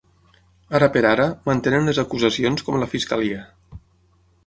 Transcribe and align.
Ara 0.79 0.87
per 0.95 1.03
ara, 1.09 1.27
mantenen 1.51 1.87
les 1.91 2.01
acusacions 2.07 2.67
com 2.71 2.81
la 2.85 2.91
fiscalia. 2.97 3.49